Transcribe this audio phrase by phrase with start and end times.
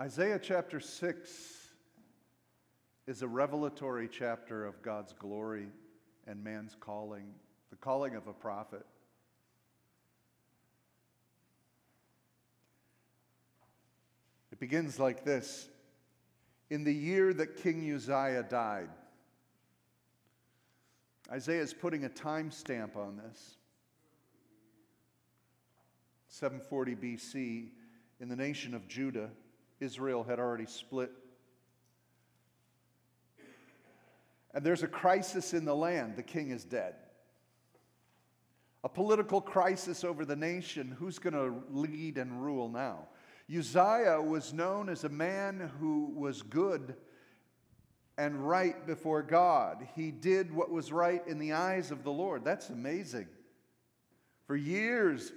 [0.00, 1.70] Isaiah chapter 6
[3.08, 5.66] is a revelatory chapter of God's glory
[6.24, 7.34] and man's calling,
[7.70, 8.86] the calling of a prophet.
[14.52, 15.68] It begins like this
[16.70, 18.90] In the year that King Uzziah died,
[21.28, 23.56] Isaiah is putting a timestamp on this.
[26.28, 27.70] 740 BC,
[28.20, 29.30] in the nation of Judah,
[29.80, 31.10] Israel had already split.
[34.54, 36.16] And there's a crisis in the land.
[36.16, 36.94] The king is dead.
[38.84, 40.96] A political crisis over the nation.
[40.98, 43.08] Who's going to lead and rule now?
[43.54, 46.94] Uzziah was known as a man who was good
[48.16, 49.86] and right before God.
[49.94, 52.44] He did what was right in the eyes of the Lord.
[52.44, 53.28] That's amazing.
[54.46, 55.32] For years,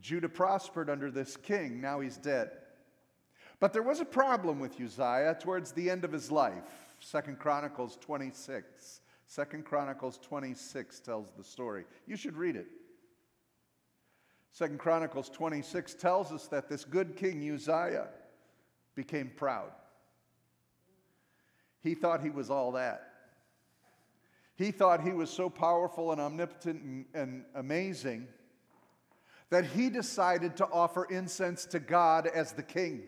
[0.00, 1.80] Judah prospered under this king.
[1.80, 2.50] Now he's dead.
[3.62, 6.64] But there was a problem with Uzziah towards the end of his life.
[6.98, 9.02] Second Chronicles 26.
[9.28, 11.84] Second Chronicles 26 tells the story.
[12.04, 12.66] You should read it.
[14.50, 18.08] Second Chronicles 26 tells us that this good king Uzziah
[18.96, 19.70] became proud.
[21.84, 23.12] He thought he was all that.
[24.56, 28.26] He thought he was so powerful and omnipotent and, and amazing
[29.50, 33.02] that he decided to offer incense to God as the king.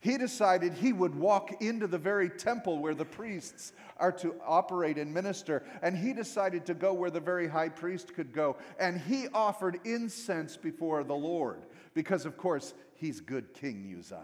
[0.00, 4.96] He decided he would walk into the very temple where the priests are to operate
[4.96, 8.56] and minister, and he decided to go where the very high priest could go.
[8.78, 14.20] And he offered incense before the Lord, because, of course, he's good King Uzziah.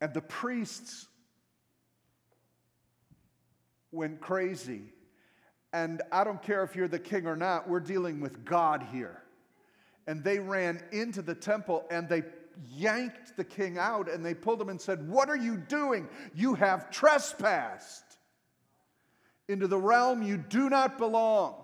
[0.00, 1.06] And the priests
[3.92, 4.92] went crazy.
[5.74, 9.22] And I don't care if you're the king or not, we're dealing with God here
[10.06, 12.22] and they ran into the temple and they
[12.68, 16.08] yanked the king out and they pulled him and said, What are you doing?
[16.34, 18.04] You have trespassed
[19.48, 21.62] into the realm you do not belong.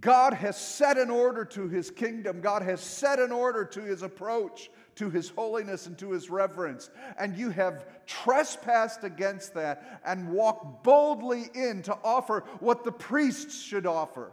[0.00, 2.40] God has set an order to his kingdom.
[2.40, 6.90] God has set an order to his approach, to his holiness, and to his reverence.
[7.16, 13.62] And you have trespassed against that and walked boldly in to offer what the priests
[13.62, 14.32] should offer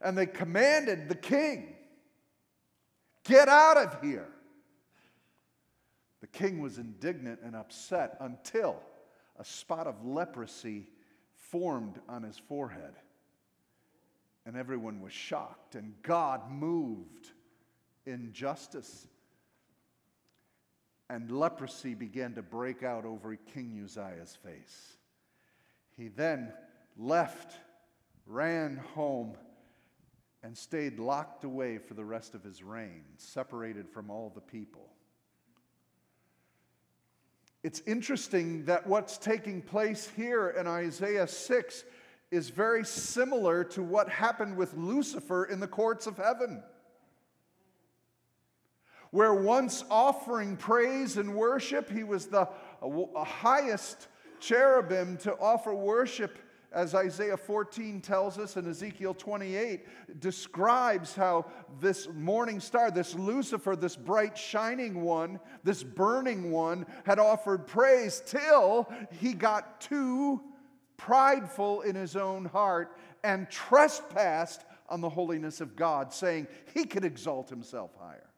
[0.00, 1.74] and they commanded the king,
[3.24, 4.28] Get out of here.
[6.20, 8.80] The king was indignant and upset until
[9.38, 10.88] a spot of leprosy
[11.34, 12.94] formed on his forehead.
[14.46, 17.30] And everyone was shocked, and God moved
[18.06, 19.06] in justice.
[21.10, 24.96] And leprosy began to break out over King Uzziah's face.
[25.96, 26.52] He then
[26.96, 27.58] left,
[28.26, 29.36] ran home,
[30.42, 34.88] and stayed locked away for the rest of his reign, separated from all the people.
[37.64, 41.84] It's interesting that what's taking place here in Isaiah 6
[42.30, 46.62] is very similar to what happened with Lucifer in the courts of heaven.
[49.10, 52.48] Where once offering praise and worship, he was the
[53.16, 54.06] highest
[54.38, 56.38] cherubim to offer worship
[56.72, 61.46] as Isaiah 14 tells us and Ezekiel 28 describes how
[61.80, 68.22] this morning star, this Lucifer, this bright shining one, this burning one, had offered praise
[68.26, 68.90] till
[69.20, 70.42] he got too
[70.96, 77.04] prideful in his own heart and trespassed on the holiness of God, saying he could
[77.04, 78.30] exalt himself higher.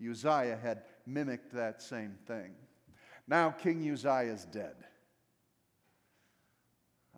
[0.00, 2.52] Uzziah had mimicked that same thing.
[3.28, 4.74] Now, King Uzziah is dead.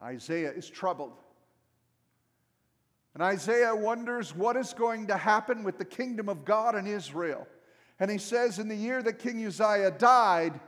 [0.03, 1.12] Isaiah is troubled.
[3.15, 7.47] And Isaiah wonders what is going to happen with the kingdom of God in Israel.
[8.00, 10.59] And he says, In the year that King Uzziah died,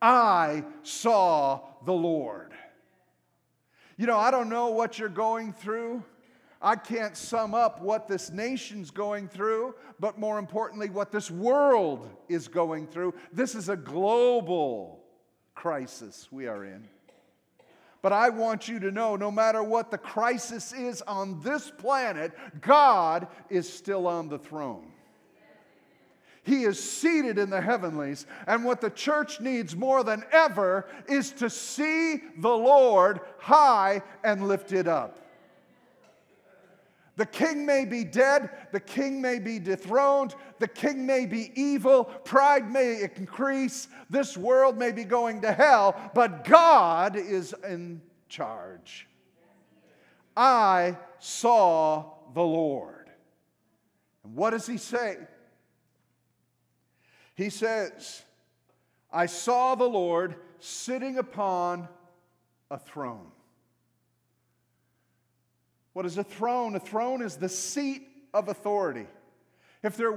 [0.00, 2.52] I saw the Lord.
[3.96, 6.02] You know, I don't know what you're going through.
[6.60, 12.08] I can't sum up what this nation's going through, but more importantly, what this world
[12.28, 13.14] is going through.
[13.32, 15.04] This is a global
[15.54, 16.88] crisis we are in.
[18.02, 22.32] But I want you to know no matter what the crisis is on this planet,
[22.60, 24.88] God is still on the throne.
[26.44, 28.26] He is seated in the heavenlies.
[28.48, 34.48] And what the church needs more than ever is to see the Lord high and
[34.48, 35.21] lifted up.
[37.16, 42.04] The king may be dead, the king may be dethroned, the king may be evil,
[42.04, 49.06] pride may increase, this world may be going to hell, but God is in charge.
[50.34, 53.10] I saw the Lord.
[54.24, 55.18] And what does he say?
[57.34, 58.22] He says,
[59.12, 61.88] I saw the Lord sitting upon
[62.70, 63.30] a throne.
[65.92, 66.74] What is a throne?
[66.74, 69.06] A throne is the seat of authority.
[69.82, 70.14] If there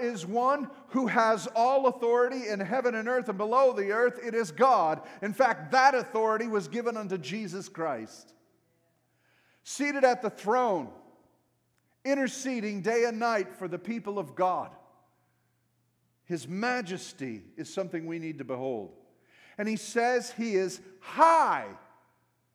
[0.00, 4.34] is one who has all authority in heaven and earth and below the earth, it
[4.34, 5.02] is God.
[5.22, 8.34] In fact, that authority was given unto Jesus Christ.
[9.62, 10.88] Seated at the throne,
[12.04, 14.70] interceding day and night for the people of God.
[16.24, 18.94] His majesty is something we need to behold.
[19.58, 21.66] And he says he is high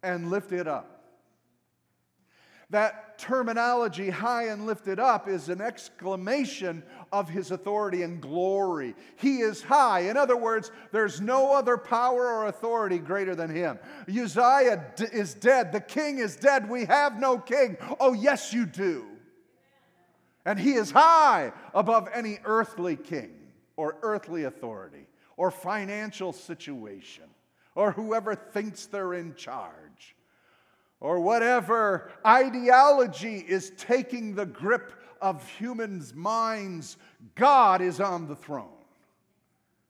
[0.04, 0.99] and lifted up.
[2.72, 8.96] That terminology, high and lifted up, is an exclamation of his authority and glory.
[9.16, 10.02] He is high.
[10.02, 13.80] In other words, there's no other power or authority greater than him.
[14.08, 15.72] Uzziah is dead.
[15.72, 16.70] The king is dead.
[16.70, 17.76] We have no king.
[18.00, 19.06] Oh, yes, you do.
[20.46, 23.32] And he is high above any earthly king
[23.76, 25.08] or earthly authority
[25.38, 27.24] or financial situation
[27.74, 29.89] or whoever thinks they're in charge
[31.02, 36.98] or whatever ideology is taking the grip of humans' minds,
[37.36, 38.68] God is on the throne.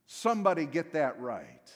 [0.05, 1.71] Somebody get that right.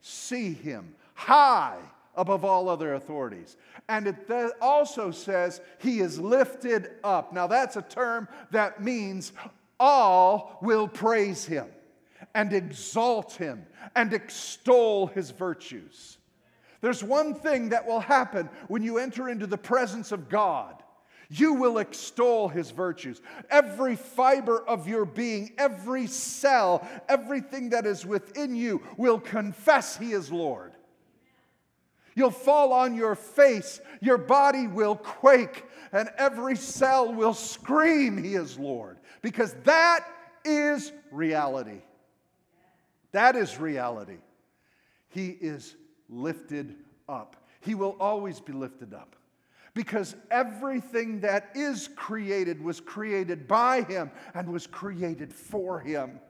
[0.00, 1.78] See him high
[2.16, 3.56] above all other authorities.
[3.88, 7.32] And it also says he is lifted up.
[7.32, 9.32] Now, that's a term that means
[9.78, 11.66] all will praise him
[12.34, 16.18] and exalt him and extol his virtues.
[16.84, 20.82] There's one thing that will happen when you enter into the presence of God.
[21.30, 23.22] You will extol his virtues.
[23.48, 30.12] Every fiber of your being, every cell, everything that is within you will confess he
[30.12, 30.74] is Lord.
[32.14, 38.34] You'll fall on your face, your body will quake, and every cell will scream, He
[38.34, 40.06] is Lord, because that
[40.44, 41.80] is reality.
[43.12, 44.18] That is reality.
[45.08, 45.76] He is
[46.08, 46.76] lifted
[47.08, 47.36] up.
[47.60, 49.16] He will always be lifted up
[49.74, 56.20] because everything that is created was created by Him and was created for Him.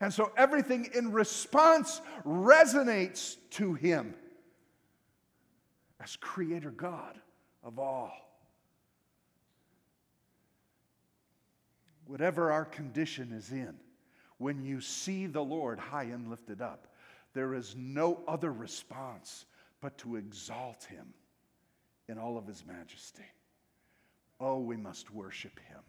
[0.00, 4.14] And so everything in response resonates to Him
[6.00, 7.18] as Creator God
[7.62, 8.12] of all.
[12.06, 13.74] Whatever our condition is in,
[14.38, 16.86] when you see the Lord high and lifted up,
[17.36, 19.44] there is no other response
[19.82, 21.12] but to exalt him
[22.08, 23.26] in all of his majesty.
[24.40, 25.80] Oh, we must worship him.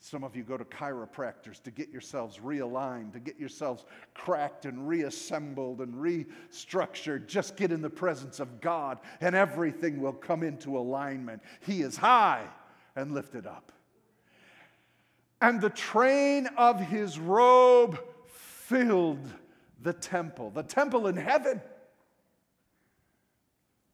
[0.00, 4.86] Some of you go to chiropractors to get yourselves realigned, to get yourselves cracked and
[4.86, 7.26] reassembled and restructured.
[7.26, 11.42] Just get in the presence of God and everything will come into alignment.
[11.60, 12.46] He is high
[12.96, 13.72] and lifted up.
[15.40, 17.98] And the train of his robe
[18.68, 19.26] filled
[19.80, 21.60] the temple, the temple in heaven.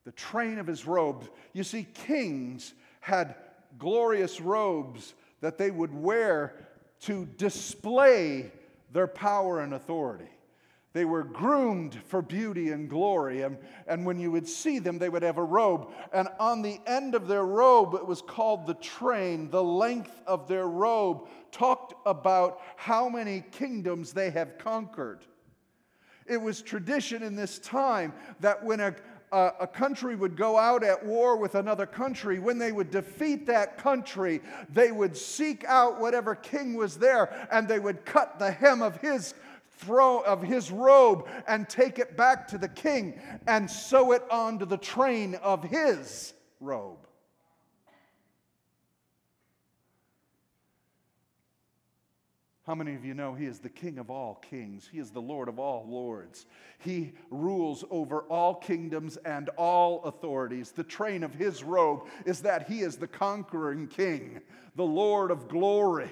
[0.05, 1.29] The train of his robes.
[1.53, 3.37] You see, kings had
[3.79, 6.55] glorious robes that they would wear
[7.03, 8.51] to display
[8.93, 10.29] their power and authority.
[10.93, 13.43] They were groomed for beauty and glory.
[13.43, 15.91] And, and when you would see them, they would have a robe.
[16.13, 19.51] And on the end of their robe, it was called the train.
[19.51, 25.21] The length of their robe talked about how many kingdoms they have conquered.
[26.27, 28.95] It was tradition in this time that when a,
[29.31, 33.47] a, a, country would go out at war with another country, when they would defeat
[33.47, 34.41] that country,
[34.73, 38.97] they would seek out whatever king was there and they would cut the hem of
[38.97, 39.35] his
[39.79, 44.65] throw of his robe and take it back to the king and sew it onto
[44.65, 47.07] the train of his robe.
[52.67, 54.89] How many of you know He is the King of all kings?
[54.91, 56.47] He is the Lord of all lords.
[56.79, 60.73] He rules over all kingdoms and all authorities.
[60.73, 64.41] The train of His robe is that He is the conquering King,
[64.77, 66.11] the Lord of glory.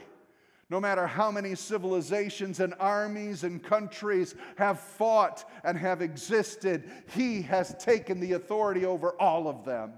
[0.68, 7.40] No matter how many civilizations and armies and countries have fought and have existed, He
[7.42, 9.94] has taken the authority over all of them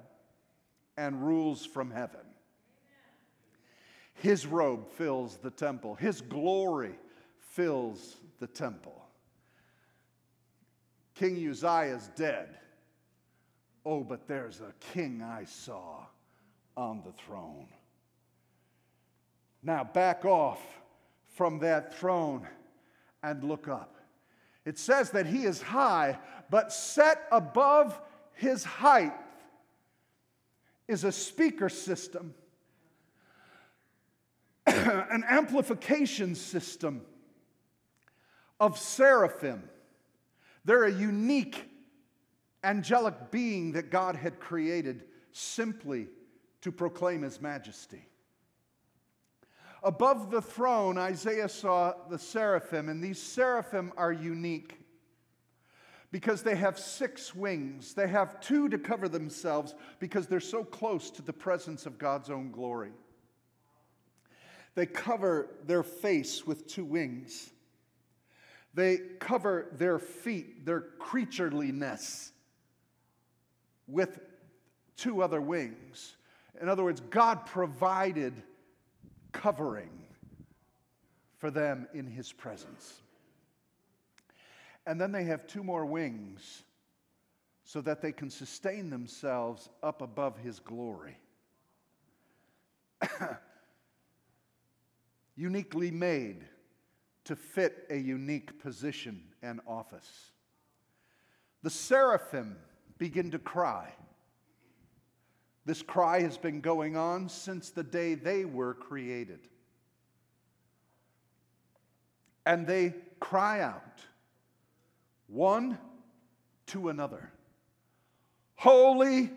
[0.97, 2.24] and rules from heaven.
[4.15, 6.95] His robe fills the temple, His glory
[7.39, 9.05] fills the temple.
[11.15, 12.49] King Uzziah is dead.
[13.87, 16.07] Oh, but there's a king I saw
[16.77, 17.69] on the throne.
[19.63, 20.61] Now back off
[21.35, 22.47] from that throne
[23.23, 23.97] and look up.
[24.65, 26.19] It says that he is high,
[26.51, 28.01] but set above
[28.33, 29.13] his height
[30.89, 32.35] is a speaker system
[35.11, 37.03] an amplification system
[38.59, 39.69] of seraphim.
[40.65, 41.71] They're a unique
[42.63, 46.09] angelic being that God had created simply
[46.63, 48.09] to proclaim his majesty.
[49.83, 54.81] Above the throne, Isaiah saw the seraphim, and these seraphim are unique
[56.11, 57.93] because they have six wings.
[57.93, 62.31] They have two to cover themselves because they're so close to the presence of God's
[62.31, 62.93] own glory.
[64.75, 67.51] They cover their face with two wings.
[68.75, 72.33] They cover their feet, their creatureliness,
[73.87, 74.19] with
[74.97, 76.17] two other wings.
[76.61, 78.35] In other words, God provided
[79.33, 79.91] covering
[81.39, 83.01] for them in His presence.
[84.87, 86.65] And then they have two more wings
[87.65, 91.17] so that they can sustain themselves up above His glory.
[95.37, 96.45] Uniquely made
[97.25, 100.31] to fit a unique position and office.
[101.63, 102.57] The seraphim
[102.99, 103.93] begin to cry.
[105.65, 109.49] This cry has been going on since the day they were created.
[112.45, 114.03] And they cry out,
[115.27, 115.79] one
[116.67, 117.31] to another
[118.57, 119.31] Holy,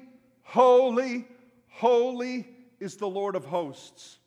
[0.44, 1.28] holy,
[1.70, 2.48] holy
[2.80, 4.20] is the Lord of hosts.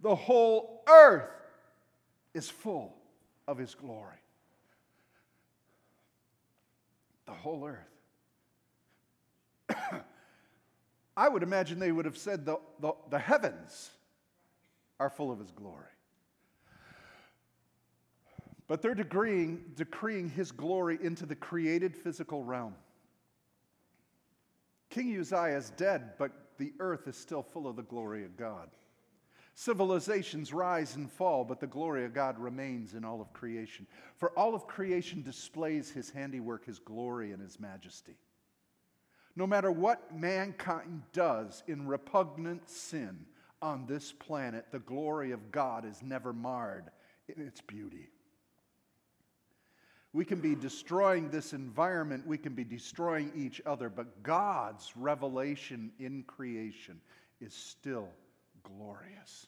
[0.00, 1.30] The whole earth
[2.34, 2.94] is full
[3.46, 4.16] of his glory.
[7.26, 7.88] The whole earth.
[11.16, 13.90] I would imagine they would have said the, the, the heavens
[15.00, 15.84] are full of his glory.
[18.66, 22.74] But they're decreeing, decreeing his glory into the created physical realm.
[24.90, 28.68] King Uzziah is dead, but the earth is still full of the glory of God.
[29.60, 33.88] Civilizations rise and fall, but the glory of God remains in all of creation.
[34.16, 38.14] For all of creation displays his handiwork, his glory, and his majesty.
[39.34, 43.26] No matter what mankind does in repugnant sin
[43.60, 46.92] on this planet, the glory of God is never marred
[47.26, 48.10] in its beauty.
[50.12, 55.90] We can be destroying this environment, we can be destroying each other, but God's revelation
[55.98, 57.00] in creation
[57.40, 58.08] is still
[58.76, 59.46] glorious.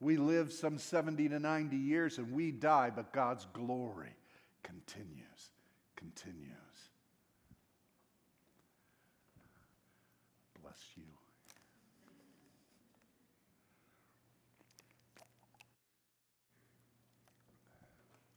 [0.00, 4.16] We live some 70 to 90 years and we die, but God's glory
[4.62, 5.52] continues,
[5.96, 6.48] continues.
[10.60, 11.04] Bless you.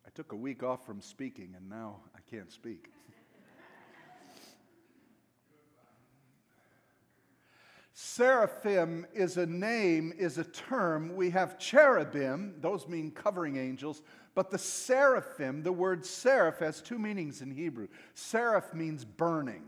[0.06, 2.92] I took a week off from speaking and now I can't speak.
[7.98, 11.16] Seraphim is a name, is a term.
[11.16, 14.02] We have cherubim, those mean covering angels,
[14.34, 17.88] but the seraphim, the word seraph has two meanings in Hebrew.
[18.14, 19.64] Seraph means burning.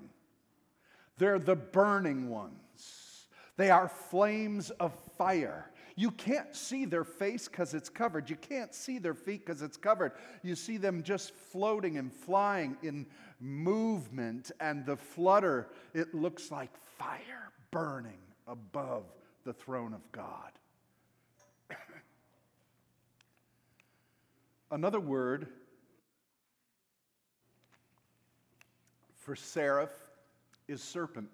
[1.18, 3.28] They're the burning ones.
[3.56, 5.72] They are flames of fire.
[5.96, 8.30] You can't see their face because it's covered.
[8.30, 10.12] You can't see their feet because it's covered.
[10.44, 13.06] You see them just floating and flying in
[13.40, 19.04] movement, and the flutter, it looks like fire burning above
[19.44, 20.52] the throne of God.
[24.72, 25.48] Another word
[29.16, 29.92] for seraph
[30.68, 31.30] is serpent.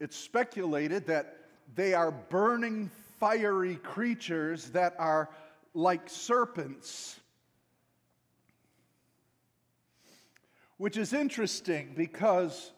[0.00, 1.36] It's speculated that
[1.74, 5.28] they are burning, fiery creatures that are
[5.74, 7.18] like serpents.
[10.78, 12.72] Which is interesting because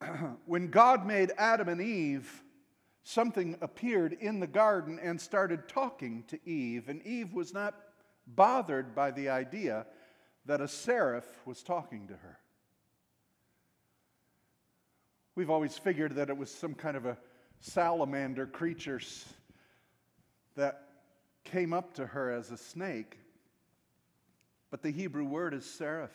[0.46, 2.42] when God made Adam and Eve,
[3.04, 7.74] something appeared in the garden and started talking to Eve, and Eve was not
[8.26, 9.86] bothered by the idea
[10.46, 12.38] that a seraph was talking to her.
[15.36, 17.16] We've always figured that it was some kind of a
[17.60, 19.00] salamander creature
[20.56, 20.82] that
[21.44, 23.18] came up to her as a snake.
[24.70, 26.10] But the Hebrew word is seraph.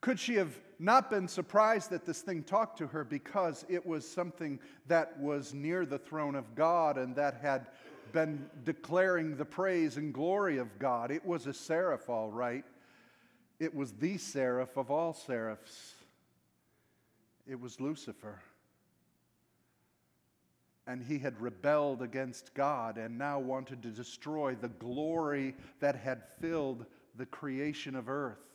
[0.00, 4.08] Could she have not been surprised that this thing talked to her because it was
[4.08, 7.66] something that was near the throne of God and that had
[8.12, 11.10] been declaring the praise and glory of God.
[11.10, 12.64] It was a seraph, all right.
[13.58, 15.94] It was the seraph of all seraphs.
[17.46, 18.40] It was Lucifer.
[20.86, 26.22] And he had rebelled against God and now wanted to destroy the glory that had
[26.40, 26.86] filled
[27.16, 28.47] the creation of earth.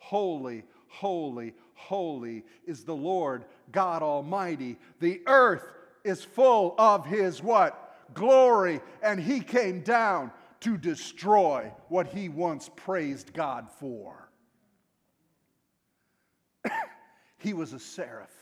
[0.00, 4.76] Holy, holy, holy is the Lord God Almighty.
[4.98, 5.64] The earth
[6.02, 7.96] is full of his what?
[8.12, 8.80] Glory.
[9.02, 14.30] And he came down to destroy what he once praised God for.
[17.38, 18.39] he was a seraph.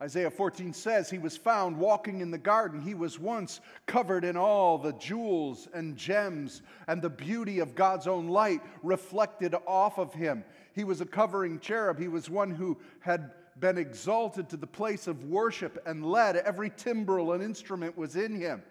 [0.00, 2.80] Isaiah 14 says he was found walking in the garden.
[2.80, 8.06] He was once covered in all the jewels and gems and the beauty of God's
[8.06, 10.44] own light reflected off of him.
[10.72, 11.98] He was a covering cherub.
[11.98, 16.36] He was one who had been exalted to the place of worship and led.
[16.36, 18.62] Every timbrel and instrument was in him.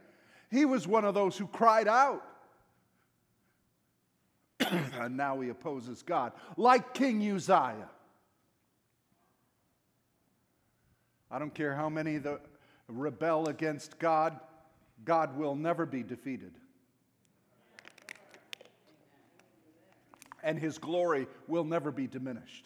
[0.50, 2.24] He was one of those who cried out.
[4.62, 7.90] and now he opposes God, like King Uzziah.
[11.30, 12.42] I don't care how many that
[12.88, 14.40] rebel against God,
[15.04, 16.52] God will never be defeated.
[20.44, 22.66] And his glory will never be diminished.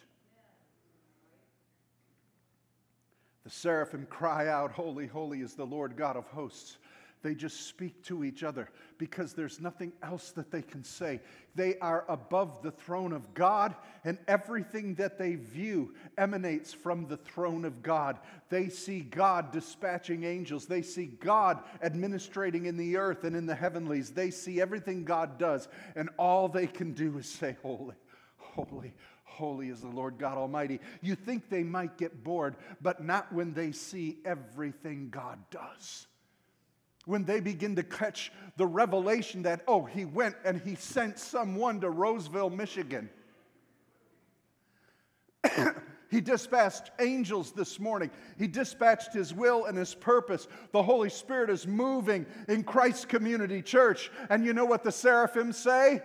[3.43, 6.77] The seraphim cry out, Holy, holy is the Lord God of hosts.
[7.23, 11.19] They just speak to each other because there's nothing else that they can say.
[11.53, 17.17] They are above the throne of God, and everything that they view emanates from the
[17.17, 18.17] throne of God.
[18.49, 23.55] They see God dispatching angels, they see God administrating in the earth and in the
[23.55, 24.09] heavenlies.
[24.09, 27.95] They see everything God does, and all they can do is say, Holy,
[28.37, 30.79] holy, Holy is the Lord God Almighty.
[31.01, 36.07] You think they might get bored, but not when they see everything God does
[37.05, 41.81] when they begin to catch the revelation that, oh, he went and he sent someone
[41.81, 43.09] to Roseville, Michigan.
[46.11, 48.11] he dispatched angels this morning.
[48.37, 50.47] He dispatched his will and his purpose.
[50.71, 54.11] The Holy Spirit is moving in Christ Community Church.
[54.29, 56.03] And you know what the seraphim say?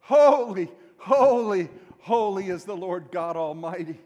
[0.00, 1.68] Holy, holy,
[2.00, 4.00] holy is the Lord God Almighty.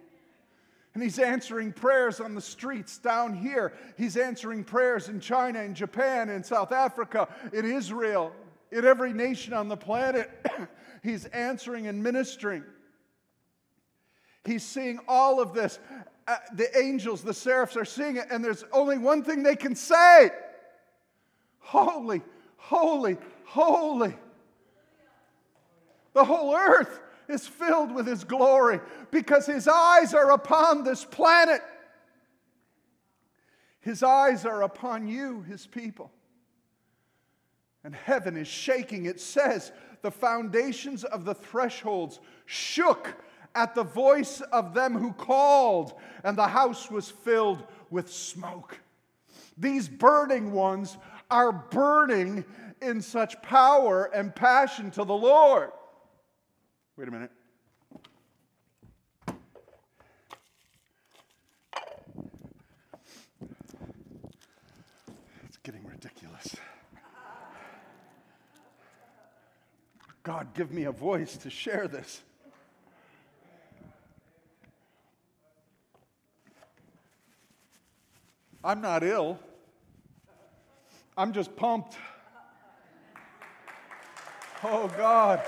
[0.97, 3.75] And he's answering prayers on the streets down here.
[3.99, 8.33] He's answering prayers in China, in Japan, in South Africa, in Israel,
[8.73, 10.31] in every nation on the planet.
[11.03, 12.65] he's answering and ministering.
[14.47, 15.81] He's seeing all of this.
[16.27, 19.77] Uh, the angels, the seraphs are seeing it, and there's only one thing they can
[19.77, 20.31] say
[21.59, 22.23] Holy,
[22.57, 24.17] holy, holy.
[26.15, 31.63] The whole earth is filled with His glory because His eyes are upon this planet.
[33.81, 36.11] His eyes are upon you, His people.
[37.85, 39.07] And heaven is shaking.
[39.07, 39.71] It says
[40.03, 43.15] the foundations of the thresholds shook
[43.55, 48.79] at the voice of them who called, and the house was filled with smoke.
[49.57, 50.99] These burning ones
[51.31, 52.45] are burning
[52.83, 55.71] in such power and passion to the Lord.
[56.99, 57.31] Wait a minute.
[65.45, 66.57] It's getting ridiculous.
[70.23, 72.23] God, give me a voice to share this.
[78.65, 79.39] I'm not ill.
[81.15, 81.95] I'm just pumped.
[84.65, 85.43] Oh, God.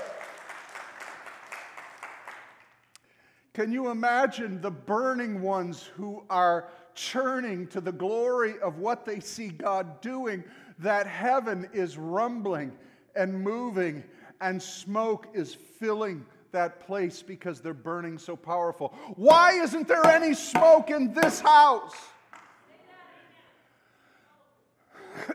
[3.59, 9.19] Can you imagine the burning ones who are churning to the glory of what they
[9.19, 10.45] see God doing?
[10.77, 12.71] That heaven is rumbling
[13.17, 14.05] and moving,
[14.39, 18.93] and smoke is filling that place because they're burning so powerful.
[19.17, 21.95] Why isn't there any smoke in this house?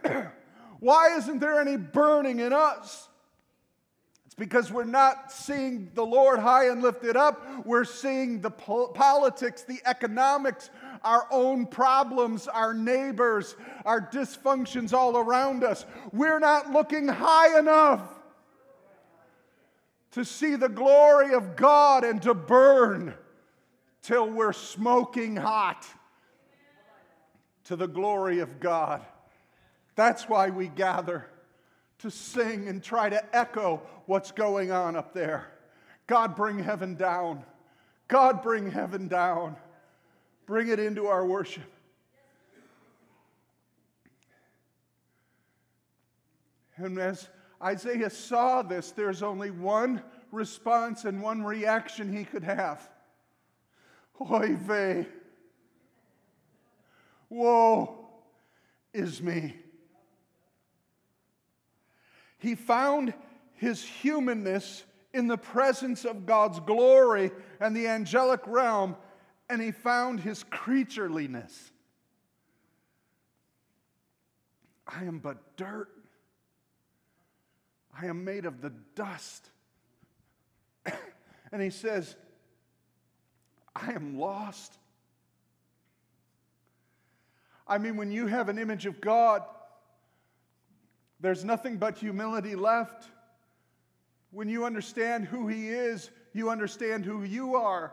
[0.80, 3.06] Why isn't there any burning in us?
[4.34, 7.64] It's because we're not seeing the Lord high and lifted up.
[7.64, 10.70] We're seeing the po- politics, the economics,
[11.04, 15.86] our own problems, our neighbors, our dysfunctions all around us.
[16.12, 18.02] We're not looking high enough
[20.12, 23.14] to see the glory of God and to burn
[24.02, 25.86] till we're smoking hot
[27.64, 29.00] to the glory of God.
[29.94, 31.28] That's why we gather
[31.98, 35.50] to sing and try to echo what's going on up there.
[36.06, 37.44] God, bring heaven down.
[38.08, 39.56] God, bring heaven down.
[40.46, 41.70] Bring it into our worship.
[46.76, 47.28] And as
[47.62, 50.02] Isaiah saw this, there's only one
[50.32, 52.88] response and one reaction he could have.
[54.30, 55.06] Oy vey.
[57.28, 58.06] Woe
[58.92, 59.56] is me.
[62.44, 63.14] He found
[63.54, 68.96] his humanness in the presence of God's glory and the angelic realm,
[69.48, 71.70] and he found his creatureliness.
[74.86, 75.88] I am but dirt.
[77.98, 79.48] I am made of the dust.
[81.50, 82.14] and he says,
[83.74, 84.76] I am lost.
[87.66, 89.44] I mean, when you have an image of God,
[91.20, 93.08] there's nothing but humility left.
[94.30, 97.92] When you understand who He is, you understand who you are.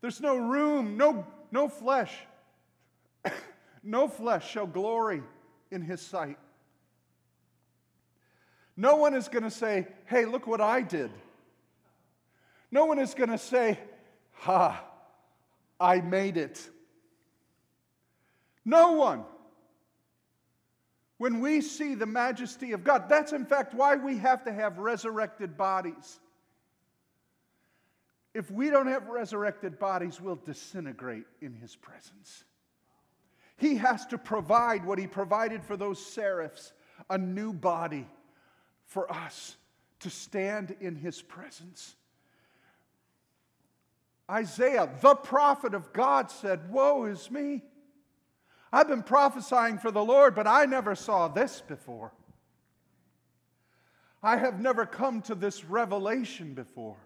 [0.00, 2.12] There's no room, no, no flesh.
[3.82, 5.22] no flesh shall glory
[5.70, 6.38] in His sight.
[8.76, 11.10] No one is going to say, hey, look what I did.
[12.70, 13.78] No one is going to say,
[14.32, 14.84] ha,
[15.78, 16.66] I made it.
[18.64, 19.24] No one.
[21.20, 24.78] When we see the majesty of God, that's in fact why we have to have
[24.78, 26.18] resurrected bodies.
[28.32, 32.44] If we don't have resurrected bodies, we'll disintegrate in His presence.
[33.58, 36.72] He has to provide what He provided for those seraphs
[37.10, 38.08] a new body
[38.86, 39.56] for us
[39.98, 41.96] to stand in His presence.
[44.30, 47.62] Isaiah, the prophet of God, said, Woe is me.
[48.72, 52.12] I've been prophesying for the Lord, but I never saw this before.
[54.22, 56.96] I have never come to this revelation before.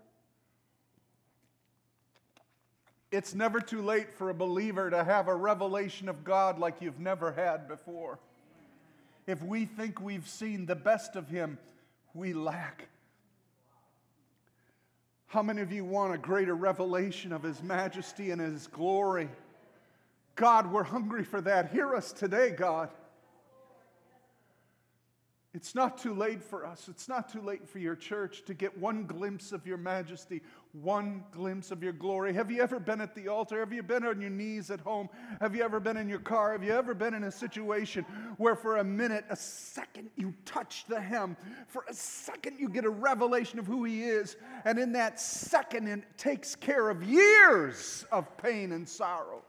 [3.10, 6.98] It's never too late for a believer to have a revelation of God like you've
[6.98, 8.18] never had before.
[9.26, 11.58] If we think we've seen the best of Him,
[12.12, 12.88] we lack.
[15.26, 19.28] How many of you want a greater revelation of His majesty and His glory?
[20.36, 21.70] God, we're hungry for that.
[21.70, 22.90] Hear us today, God.
[25.54, 26.88] It's not too late for us.
[26.88, 30.42] It's not too late for your church to get one glimpse of your majesty,
[30.72, 32.34] one glimpse of your glory.
[32.34, 33.60] Have you ever been at the altar?
[33.60, 35.08] Have you been on your knees at home?
[35.40, 36.50] Have you ever been in your car?
[36.50, 38.04] Have you ever been in a situation
[38.36, 41.36] where for a minute, a second, you touch the hem?
[41.68, 44.34] For a second, you get a revelation of who He is.
[44.64, 49.43] And in that second, it takes care of years of pain and sorrow.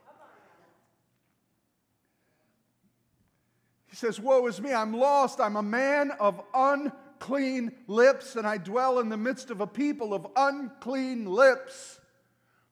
[3.96, 5.40] Says, Woe is me, I'm lost.
[5.40, 10.12] I'm a man of unclean lips, and I dwell in the midst of a people
[10.12, 11.98] of unclean lips.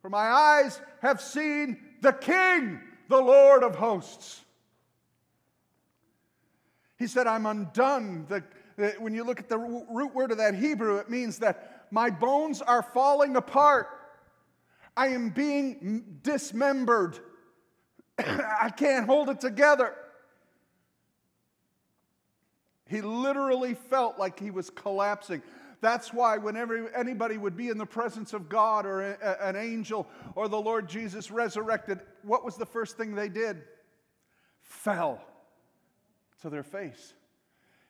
[0.03, 4.45] For my eyes have seen the King, the Lord of hosts.
[6.99, 8.27] He said, I'm undone.
[8.29, 8.45] The,
[8.77, 12.11] the, when you look at the root word of that Hebrew, it means that my
[12.11, 13.89] bones are falling apart.
[14.95, 17.19] I am being dismembered.
[18.19, 19.95] I can't hold it together.
[22.87, 25.43] He literally felt like he was collapsing.
[25.81, 30.07] That's why, whenever anybody would be in the presence of God or a, an angel
[30.35, 33.63] or the Lord Jesus resurrected, what was the first thing they did?
[34.63, 35.21] Fell
[36.43, 37.15] to their face.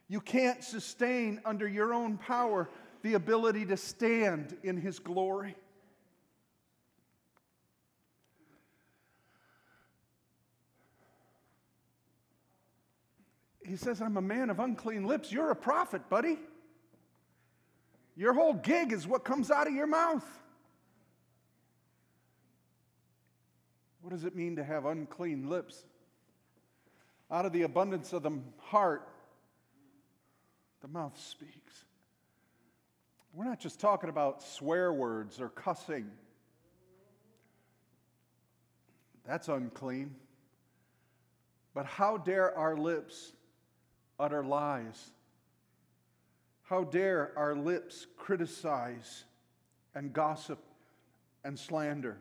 [0.08, 2.68] You can't sustain under your own power
[3.02, 5.56] the ability to stand in His glory.
[13.66, 15.32] He says, I'm a man of unclean lips.
[15.32, 16.38] You're a prophet, buddy.
[18.16, 20.24] Your whole gig is what comes out of your mouth.
[24.02, 25.84] What does it mean to have unclean lips?
[27.30, 29.08] Out of the abundance of the heart,
[30.82, 31.84] the mouth speaks.
[33.32, 36.10] We're not just talking about swear words or cussing.
[39.26, 40.14] That's unclean.
[41.74, 43.32] But how dare our lips
[44.18, 45.10] utter lies?
[46.64, 49.24] How dare our lips criticize
[49.94, 50.58] and gossip
[51.44, 52.16] and slander?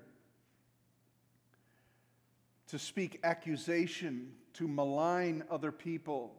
[2.67, 6.35] To speak accusation, to malign other people,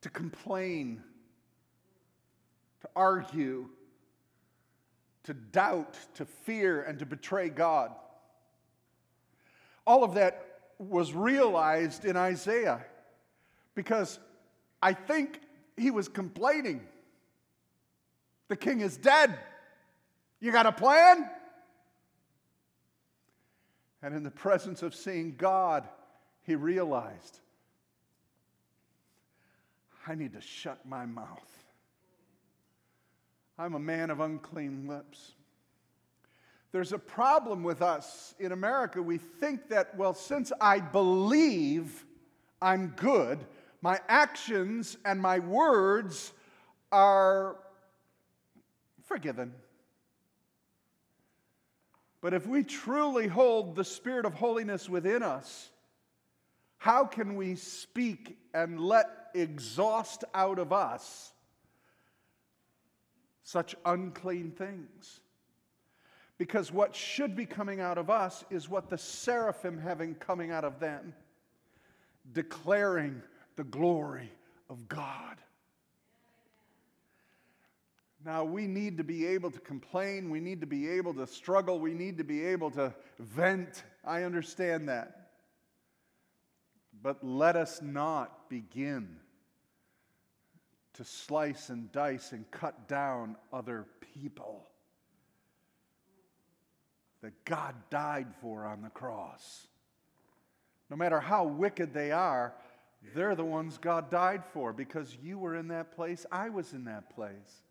[0.00, 1.02] to complain,
[2.80, 3.68] to argue,
[5.24, 7.92] to doubt, to fear, and to betray God.
[9.86, 10.47] All of that
[10.78, 12.84] was realized in Isaiah
[13.74, 14.18] because
[14.82, 15.40] I think
[15.76, 16.80] he was complaining.
[18.48, 19.38] The king is dead.
[20.40, 21.28] You got a plan?
[24.02, 25.88] And in the presence of seeing God,
[26.42, 27.40] he realized
[30.06, 31.64] I need to shut my mouth.
[33.58, 35.32] I'm a man of unclean lips.
[36.70, 39.02] There's a problem with us in America.
[39.02, 42.04] We think that, well, since I believe
[42.60, 43.46] I'm good,
[43.80, 46.32] My actions and my words
[46.90, 47.56] are
[49.04, 49.54] forgiven.
[52.20, 55.70] But if we truly hold the Spirit of holiness within us,
[56.78, 61.32] how can we speak and let exhaust out of us
[63.44, 65.20] such unclean things?
[66.38, 70.64] Because what should be coming out of us is what the seraphim having coming out
[70.64, 71.12] of them,
[72.32, 73.20] declaring
[73.56, 74.30] the glory
[74.70, 75.36] of God.
[78.24, 80.30] Now, we need to be able to complain.
[80.30, 81.80] We need to be able to struggle.
[81.80, 83.82] We need to be able to vent.
[84.04, 85.30] I understand that.
[87.02, 89.16] But let us not begin
[90.94, 94.68] to slice and dice and cut down other people
[97.22, 99.66] that God died for on the cross.
[100.90, 102.54] No matter how wicked they are,
[103.14, 106.84] they're the ones God died for because you were in that place, I was in
[106.84, 107.62] that place.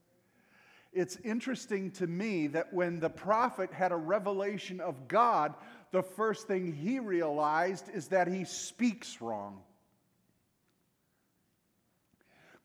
[0.93, 5.53] It's interesting to me that when the prophet had a revelation of God,
[5.91, 9.61] the first thing he realized is that he speaks wrong.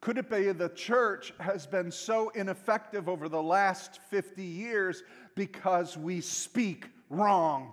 [0.03, 5.05] Could it be the church has been so ineffective over the last 50 years
[5.37, 7.73] because we speak wrong?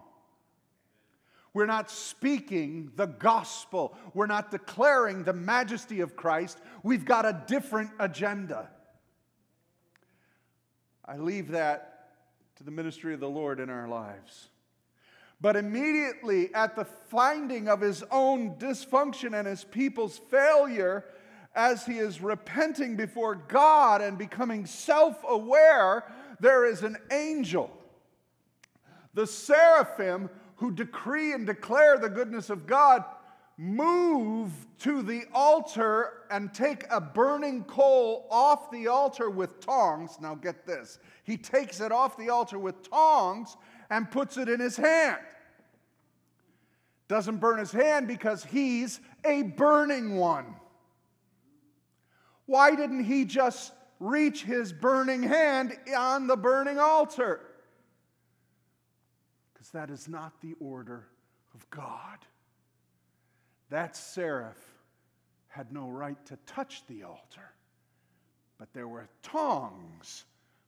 [1.56, 3.98] We're not speaking the gospel.
[4.14, 6.60] We're not declaring the majesty of Christ.
[6.84, 8.70] We've got a different agenda.
[11.04, 12.12] I leave that
[12.58, 14.50] to the ministry of the Lord in our lives.
[15.42, 21.06] But immediately at the finding of his own dysfunction and his people's failure,
[21.56, 26.06] as he is repenting before God and becoming self aware,
[26.40, 27.72] there is an angel.
[29.14, 33.04] The seraphim who decree and declare the goodness of God
[33.58, 40.18] move to the altar and take a burning coal off the altar with tongs.
[40.22, 41.00] Now, get this.
[41.24, 43.58] He takes it off the altar with tongs
[43.90, 45.20] and puts it in his hand.
[47.10, 50.56] Doesn't burn his hand because he's a burning one.
[52.50, 57.42] Why didn't he just reach his burning hand on the burning altar?
[59.54, 61.06] Because that is not the order
[61.54, 62.18] of God.
[63.70, 64.58] That seraph
[65.50, 67.52] had no right to touch the altar,
[68.58, 70.26] but there were tongs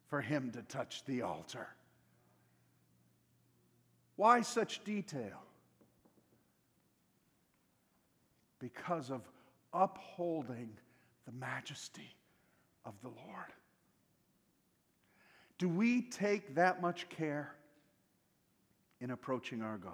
[0.08, 1.67] for him to touch the altar.
[4.17, 5.41] Why such detail?
[8.60, 9.28] Because of
[9.74, 10.78] upholding
[11.32, 12.15] the majesty
[12.86, 13.54] of the Lord.
[15.58, 17.54] Do we take that much care
[19.00, 19.94] in approaching our God?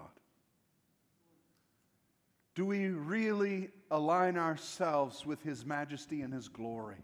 [2.56, 7.04] Do we really align ourselves with His majesty and His glory?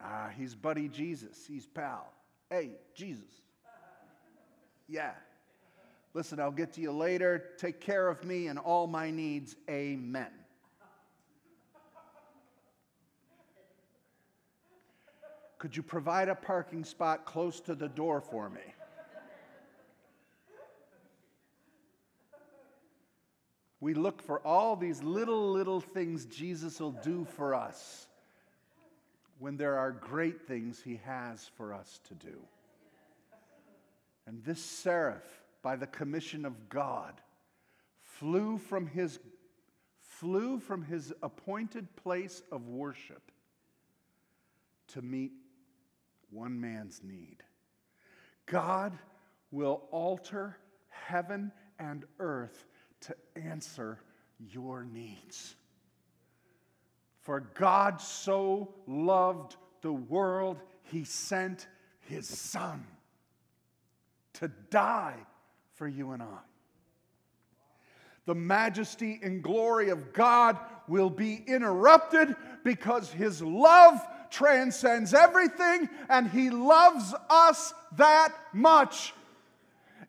[0.00, 1.46] Ah, he's buddy Jesus.
[1.46, 2.12] He's pal.
[2.50, 3.30] Hey, Jesus.
[4.88, 5.12] Yeah.
[6.12, 7.50] Listen, I'll get to you later.
[7.56, 9.54] Take care of me and all my needs.
[9.70, 10.30] Amen.
[15.62, 18.74] Could you provide a parking spot close to the door for me?
[23.78, 28.08] we look for all these little, little things Jesus will do for us
[29.38, 32.40] when there are great things he has for us to do.
[34.26, 37.20] And this seraph, by the commission of God,
[38.00, 39.20] flew from his,
[40.00, 43.30] flew from his appointed place of worship
[44.88, 45.30] to meet
[46.32, 47.38] one man's need.
[48.46, 48.96] God
[49.50, 52.66] will alter heaven and earth
[53.02, 53.98] to answer
[54.38, 55.54] your needs.
[57.20, 61.68] For God so loved the world, he sent
[62.00, 62.84] his Son
[64.34, 65.18] to die
[65.74, 66.38] for you and I.
[68.26, 70.56] The majesty and glory of God
[70.86, 79.12] will be interrupted because his love transcends everything and he loves us that much.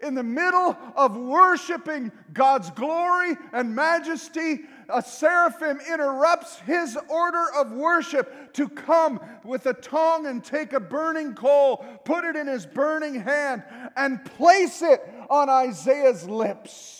[0.01, 7.71] In the middle of worshiping God's glory and majesty, a seraphim interrupts his order of
[7.71, 12.65] worship to come with a tongue and take a burning coal, put it in his
[12.65, 13.63] burning hand,
[13.95, 16.92] and place it on Isaiah's lips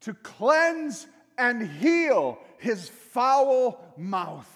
[0.00, 4.48] to cleanse and heal his foul mouth.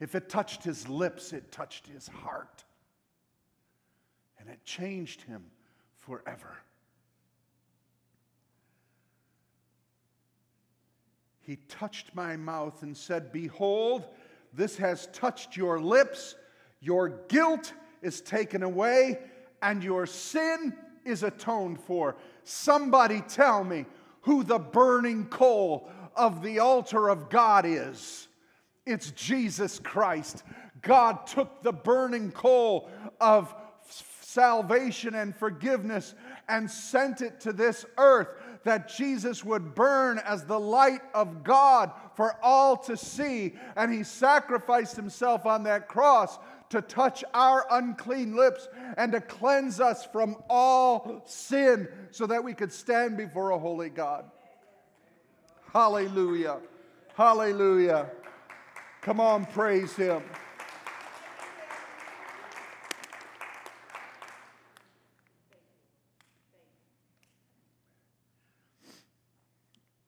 [0.00, 2.64] If it touched his lips, it touched his heart
[4.38, 5.44] and it changed him
[6.00, 6.56] forever.
[11.42, 14.04] He touched my mouth and said, Behold,
[14.52, 16.34] this has touched your lips.
[16.80, 19.18] Your guilt is taken away,
[19.60, 22.16] and your sin is atoned for.
[22.44, 23.86] Somebody tell me
[24.22, 28.28] who the burning coal of the altar of God is.
[28.86, 30.42] It's Jesus Christ.
[30.80, 33.54] God took the burning coal of
[34.20, 36.14] salvation and forgiveness
[36.48, 38.28] and sent it to this earth
[38.64, 43.54] that Jesus would burn as the light of God for all to see.
[43.76, 46.38] And he sacrificed himself on that cross
[46.72, 52.54] to touch our unclean lips and to cleanse us from all sin so that we
[52.54, 54.24] could stand before a holy God.
[55.70, 56.60] Hallelujah.
[57.14, 58.10] Hallelujah.
[59.02, 60.22] Come on, praise him.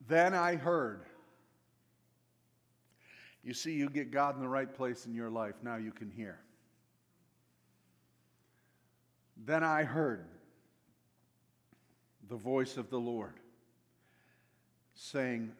[0.08, 1.04] Then I heard.
[3.42, 6.10] You see, you get God in the right place in your life, now you can
[6.10, 6.43] hear.
[9.36, 10.24] Then I heard
[12.28, 13.34] the voice of the Lord
[14.94, 15.52] saying,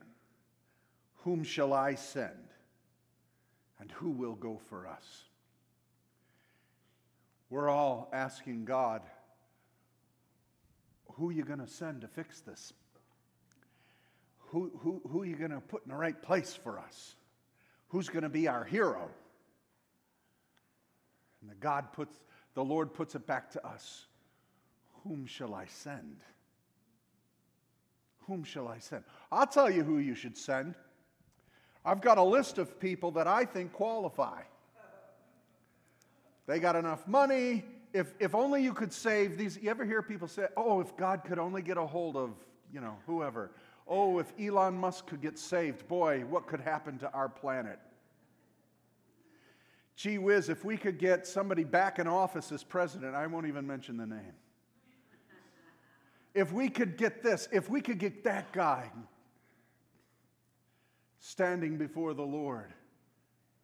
[1.24, 2.30] Whom shall I send?
[3.80, 5.24] And who will go for us?
[7.50, 9.02] We're all asking God,
[11.14, 12.72] Who are you going to send to fix this?
[14.54, 17.16] who, who, who are you going to put in the right place for us?
[17.88, 19.10] Who's going to be our hero?
[21.40, 22.16] And the God puts,
[22.54, 24.06] the Lord puts it back to us.
[25.02, 26.22] Whom shall I send?
[28.26, 29.04] Whom shall I send?
[29.30, 30.74] I'll tell you who you should send.
[31.84, 34.40] I've got a list of people that I think qualify.
[36.46, 37.64] They got enough money.
[37.92, 39.58] If, if only you could save these.
[39.60, 42.30] You ever hear people say, oh, if God could only get a hold of,
[42.72, 43.50] you know, whoever.
[43.86, 47.78] Oh, if Elon Musk could get saved, boy, what could happen to our planet?
[49.96, 53.66] Gee whiz, if we could get somebody back in office as president, I won't even
[53.66, 54.34] mention the name.
[56.34, 58.90] If we could get this, if we could get that guy
[61.20, 62.72] standing before the Lord,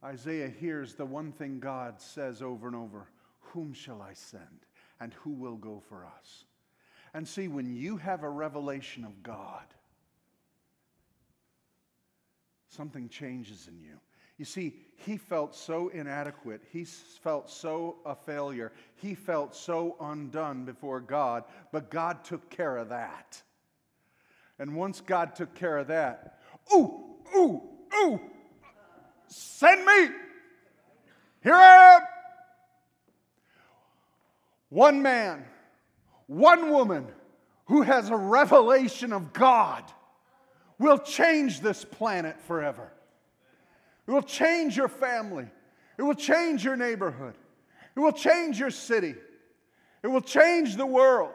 [0.05, 3.09] Isaiah hears the one thing God says over and over
[3.40, 4.66] Whom shall I send?
[5.01, 6.45] And who will go for us?
[7.12, 9.64] And see, when you have a revelation of God,
[12.69, 13.99] something changes in you.
[14.40, 16.62] You see, he felt so inadequate.
[16.72, 18.72] He felt so a failure.
[18.96, 23.42] He felt so undone before God, but God took care of that.
[24.59, 26.40] And once God took care of that,
[26.74, 27.61] ooh, ooh,
[27.94, 28.18] ooh,
[29.26, 30.09] send me.
[31.42, 32.00] Here I am.
[34.70, 35.44] One man,
[36.29, 37.07] one woman
[37.66, 39.85] who has a revelation of God
[40.79, 42.90] will change this planet forever.
[44.11, 45.46] It will change your family.
[45.96, 47.35] It will change your neighborhood.
[47.94, 49.14] It will change your city.
[50.03, 51.31] It will change the world.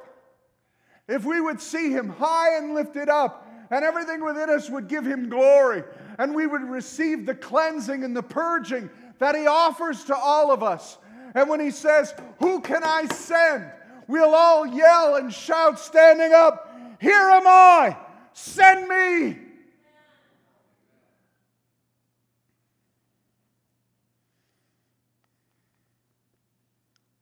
[1.07, 5.05] If we would see him high and lifted up, and everything within us would give
[5.05, 5.85] him glory,
[6.19, 10.61] and we would receive the cleansing and the purging that he offers to all of
[10.61, 10.97] us.
[11.33, 13.71] And when he says, Who can I send?
[14.09, 17.95] We'll all yell and shout, standing up, Here am I,
[18.33, 19.44] Send me.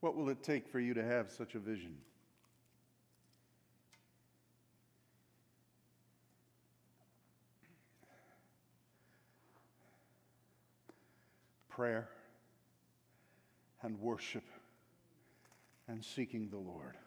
[0.03, 1.95] What will it take for you to have such a vision?
[11.69, 12.09] Prayer
[13.81, 14.43] and worship
[15.87, 16.97] and seeking the Lord.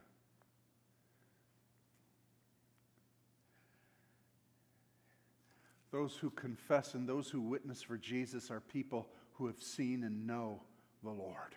[5.92, 10.26] Those who confess and those who witness for Jesus are people who have seen and
[10.26, 10.62] know
[11.02, 11.56] the Lord.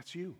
[0.00, 0.34] That's you.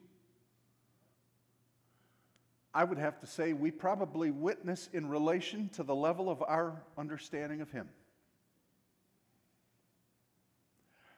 [2.73, 6.83] I would have to say we probably witness in relation to the level of our
[6.97, 7.87] understanding of Him.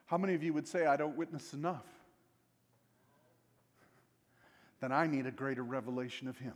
[0.07, 1.87] How many of you would say, I don't witness enough?
[4.81, 6.55] Then I need a greater revelation of Him.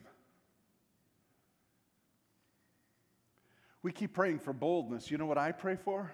[3.85, 5.09] We keep praying for boldness.
[5.09, 6.11] You know what I pray for?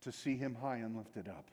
[0.00, 1.48] To see him high and lifted up.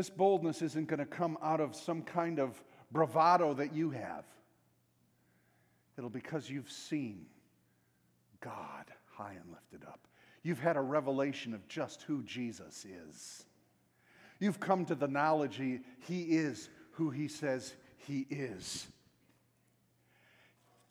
[0.00, 2.58] This boldness isn't going to come out of some kind of
[2.90, 4.24] bravado that you have.
[5.98, 7.26] It'll because you've seen
[8.40, 10.00] God high and lifted up.
[10.42, 13.44] You've had a revelation of just who Jesus is.
[14.38, 18.86] You've come to the knowledge he, he is who he says he is.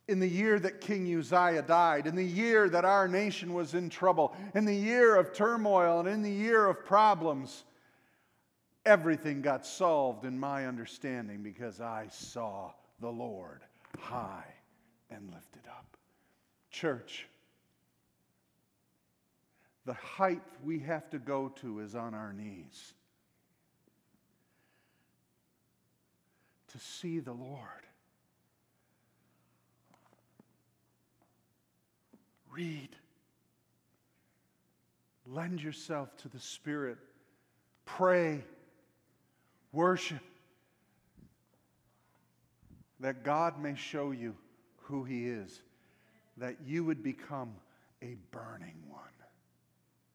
[0.08, 3.90] in the year that King Uzziah died, in the year that our nation was in
[3.90, 7.64] trouble, in the year of turmoil, and in the year of problems,
[8.86, 13.62] everything got solved in my understanding because I saw the Lord
[13.98, 14.54] high
[15.10, 15.98] and lifted up.
[16.72, 17.28] Church,
[19.86, 22.94] the height we have to go to is on our knees
[26.68, 27.60] to see the Lord.
[32.52, 32.90] Read.
[35.26, 36.98] Lend yourself to the Spirit.
[37.86, 38.44] Pray.
[39.72, 40.20] Worship.
[43.00, 44.36] That God may show you
[44.78, 45.62] who He is,
[46.38, 47.54] that you would become
[48.02, 49.04] a burning one.